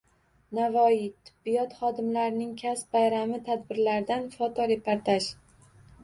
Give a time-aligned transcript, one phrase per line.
[0.59, 5.29] Navoiy: tibbiyot xodimlarining kasb bayrami tadbirlaridan fotoreportaj